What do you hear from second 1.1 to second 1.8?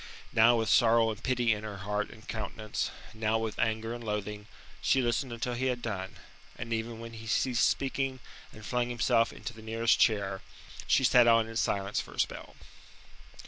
and pity in her